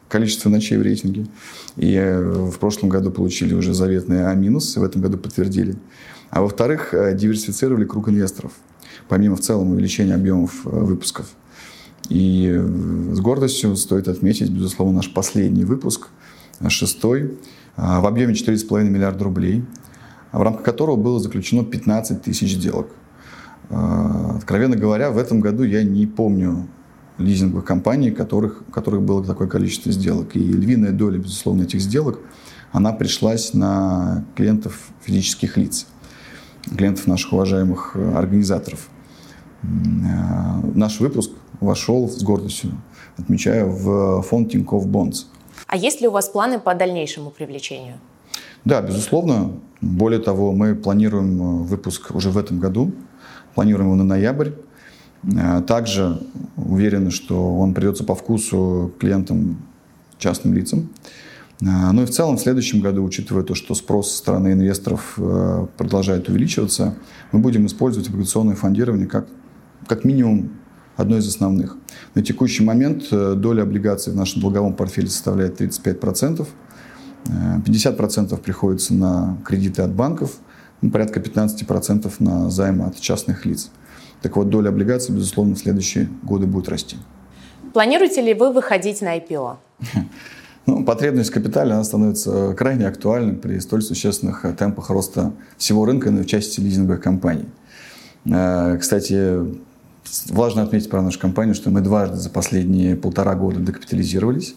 количество 0.09 0.49
ночей 0.49 0.79
в 0.79 0.81
рейтинге. 0.81 1.27
И 1.75 1.93
э, 1.93 2.19
в 2.19 2.57
прошлом 2.57 2.89
году 2.89 3.11
получили 3.11 3.53
уже 3.53 3.75
заветные 3.75 4.25
А-, 4.25 4.33
в 4.33 4.83
этом 4.83 5.03
году 5.03 5.19
подтвердили. 5.19 5.75
А 6.31 6.41
во-вторых, 6.41 6.91
диверсифицировали 7.13 7.85
круг 7.85 8.09
инвесторов, 8.09 8.53
помимо 9.07 9.35
в 9.35 9.41
целом 9.41 9.69
увеличения 9.69 10.15
объемов 10.15 10.65
выпусков. 10.65 11.27
И 12.09 12.51
с 13.11 13.19
гордостью 13.19 13.75
стоит 13.75 14.07
отметить, 14.07 14.49
безусловно, 14.49 14.97
наш 14.97 15.13
последний 15.13 15.63
выпуск, 15.63 16.09
шестой, 16.67 17.37
в 17.75 18.05
объеме 18.05 18.33
4,5 18.33 18.83
миллиарда 18.83 19.23
рублей, 19.23 19.63
в 20.31 20.41
рамках 20.41 20.63
которого 20.63 20.95
было 20.95 21.19
заключено 21.19 21.63
15 21.63 22.21
тысяч 22.21 22.53
сделок. 22.53 22.87
Откровенно 23.69 24.75
говоря, 24.75 25.11
в 25.11 25.17
этом 25.17 25.41
году 25.41 25.63
я 25.63 25.83
не 25.83 26.05
помню 26.05 26.67
лизинговых 27.17 27.65
компаний, 27.65 28.11
которых, 28.11 28.63
у 28.67 28.71
которых 28.71 29.01
было 29.01 29.23
такое 29.23 29.47
количество 29.47 29.91
сделок. 29.91 30.35
И 30.35 30.39
львиная 30.39 30.91
доля, 30.91 31.17
безусловно, 31.17 31.63
этих 31.63 31.81
сделок, 31.81 32.19
она 32.71 32.91
пришлась 32.91 33.53
на 33.53 34.25
клиентов 34.35 34.89
физических 35.01 35.57
лиц, 35.57 35.87
клиентов 36.77 37.07
наших 37.07 37.33
уважаемых 37.33 37.91
э, 37.95 38.15
организаторов. 38.15 38.89
Э, 40.05 40.61
наш 40.73 40.99
выпуск 40.99 41.31
вошел 41.59 42.09
с 42.09 42.21
гордостью, 42.21 42.71
отмечаю, 43.17 43.69
в 43.69 44.21
фонд 44.23 44.51
Тинькофф 44.51 44.85
Бонс. 44.87 45.27
А 45.67 45.77
есть 45.77 46.01
ли 46.01 46.07
у 46.07 46.11
вас 46.11 46.29
планы 46.29 46.59
по 46.59 46.75
дальнейшему 46.75 47.31
привлечению? 47.31 47.95
Да, 48.65 48.81
безусловно. 48.81 49.53
Более 49.81 50.19
того, 50.19 50.51
мы 50.51 50.75
планируем 50.75 51.41
э, 51.41 51.63
выпуск 51.63 52.11
уже 52.13 52.29
в 52.29 52.37
этом 52.37 52.59
году. 52.59 52.91
Планируем 53.53 53.87
его 53.87 53.95
на 53.95 54.03
ноябрь. 54.03 54.51
Э, 55.23 55.61
также 55.61 56.21
уверены, 56.57 57.11
что 57.11 57.57
он 57.57 57.73
придется 57.73 58.03
по 58.03 58.15
вкусу 58.15 58.91
клиентам, 58.99 59.57
частным 60.17 60.53
лицам. 60.53 60.89
Ну 61.61 62.01
и 62.01 62.05
в 62.05 62.09
целом 62.09 62.35
в 62.35 62.41
следующем 62.41 62.81
году, 62.81 63.01
учитывая 63.01 63.43
то, 63.43 63.55
что 63.55 63.75
спрос 63.75 64.11
со 64.11 64.17
стороны 64.17 64.51
инвесторов 64.51 65.17
продолжает 65.77 66.27
увеличиваться, 66.27 66.95
мы 67.31 67.39
будем 67.39 67.65
использовать 67.65 68.09
облигационное 68.09 68.55
фондирование 68.55 69.07
как, 69.07 69.25
как 69.87 70.03
минимум 70.03 70.51
одно 70.95 71.17
из 71.17 71.27
основных. 71.27 71.77
На 72.13 72.21
текущий 72.21 72.63
момент 72.63 73.09
доля 73.09 73.63
облигаций 73.63 74.13
в 74.13 74.15
нашем 74.15 74.41
долговом 74.41 74.73
портфеле 74.73 75.07
составляет 75.07 75.59
35%. 75.59 76.47
50% 77.25 78.37
приходится 78.37 78.93
на 78.93 79.37
кредиты 79.45 79.81
от 79.81 79.91
банков, 79.91 80.37
ну, 80.81 80.91
порядка 80.91 81.19
15% 81.19 82.13
на 82.19 82.49
займы 82.51 82.85
от 82.85 82.99
частных 82.99 83.45
лиц. 83.45 83.71
Так 84.21 84.37
вот, 84.37 84.49
доля 84.49 84.69
облигаций, 84.69 85.13
безусловно, 85.15 85.55
в 85.55 85.59
следующие 85.59 86.07
годы 86.23 86.45
будет 86.45 86.69
расти. 86.69 86.97
Планируете 87.73 88.21
ли 88.21 88.33
вы 88.33 88.51
выходить 88.51 89.01
на 89.01 89.17
IPO? 89.17 89.55
Ну, 90.67 90.83
потребность 90.83 91.29
в 91.29 91.33
капитале 91.33 91.73
она 91.73 91.83
становится 91.83 92.55
крайне 92.55 92.87
актуальной 92.87 93.35
при 93.35 93.59
столь 93.59 93.83
существенных 93.83 94.43
темпах 94.57 94.89
роста 94.89 95.31
всего 95.59 95.85
рынка, 95.85 96.09
но 96.09 96.21
и 96.21 96.23
в 96.23 96.25
части 96.25 96.59
лизинговых 96.59 97.01
компаний. 97.01 97.45
Э, 98.25 98.75
кстати, 98.79 99.45
важно 100.29 100.63
отметить 100.63 100.89
про 100.89 101.01
нашу 101.01 101.19
компанию, 101.19 101.55
что 101.55 101.69
мы 101.69 101.81
дважды 101.81 102.17
за 102.17 102.29
последние 102.29 102.95
полтора 102.95 103.35
года 103.35 103.59
докапитализировались 103.59 104.55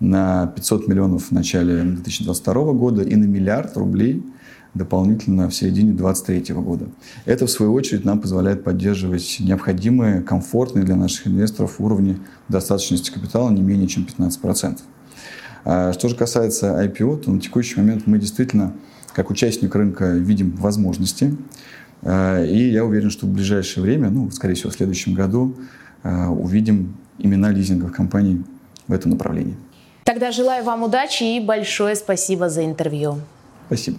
на 0.00 0.48
500 0.48 0.88
миллионов 0.88 1.28
в 1.28 1.30
начале 1.32 1.82
2022 1.82 2.72
года 2.72 3.02
и 3.02 3.14
на 3.16 3.24
миллиард 3.24 3.76
рублей– 3.76 4.22
дополнительно 4.74 5.48
в 5.48 5.54
середине 5.54 5.92
2023 5.92 6.54
года. 6.56 6.88
Это, 7.24 7.46
в 7.46 7.50
свою 7.50 7.74
очередь, 7.74 8.04
нам 8.04 8.20
позволяет 8.20 8.64
поддерживать 8.64 9.38
необходимые, 9.40 10.22
комфортные 10.22 10.84
для 10.84 10.96
наших 10.96 11.26
инвесторов 11.26 11.80
уровни 11.80 12.18
достаточности 12.48 13.10
капитала 13.10 13.50
не 13.50 13.60
менее 13.60 13.88
чем 13.88 14.06
15%. 14.06 14.78
А 15.64 15.92
что 15.92 16.08
же 16.08 16.16
касается 16.16 16.82
IPO, 16.84 17.18
то 17.18 17.30
на 17.30 17.40
текущий 17.40 17.78
момент 17.78 18.06
мы 18.06 18.18
действительно, 18.18 18.74
как 19.14 19.30
участник 19.30 19.74
рынка, 19.74 20.12
видим 20.12 20.52
возможности. 20.56 21.36
А, 22.02 22.44
и 22.44 22.70
я 22.70 22.84
уверен, 22.84 23.10
что 23.10 23.26
в 23.26 23.30
ближайшее 23.30 23.82
время, 23.82 24.10
ну, 24.10 24.30
скорее 24.30 24.54
всего, 24.54 24.70
в 24.70 24.74
следующем 24.74 25.14
году, 25.14 25.56
а, 26.02 26.30
увидим 26.30 26.96
имена 27.18 27.50
лизинговых 27.50 27.94
компаний 27.94 28.42
в 28.88 28.92
этом 28.92 29.12
направлении. 29.12 29.56
Тогда 30.04 30.32
желаю 30.32 30.64
вам 30.64 30.82
удачи 30.82 31.22
и 31.22 31.40
большое 31.40 31.94
спасибо 31.94 32.48
за 32.48 32.64
интервью. 32.64 33.20
Спасибо. 33.66 33.98